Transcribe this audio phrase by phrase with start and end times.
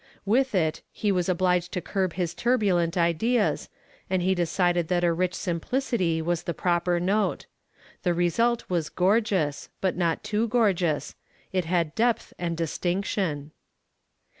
[0.25, 3.69] With it he was obliged to curb his turbulent ideas,
[4.09, 7.45] and he decided that a rich simplicity was the proper note.
[8.01, 11.13] The result was gorgeous, but not too gorgeous,
[11.51, 13.51] it had depth and distinction.